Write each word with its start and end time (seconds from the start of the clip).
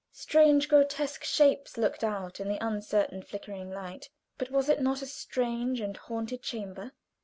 Strange, 0.13 0.67
grotesque 0.67 1.23
shapes 1.23 1.77
loomed 1.77 2.03
out 2.03 2.39
in 2.39 2.47
the 2.47 2.57
uncertain, 2.59 3.21
flickering 3.21 3.69
light; 3.69 4.09
but 4.39 4.49
was 4.49 4.67
it 4.67 4.81
not 4.81 5.03
a 5.03 5.05
strange 5.05 5.79
and 5.79 5.95
haunted 5.97 6.41
chamber? 6.41 6.93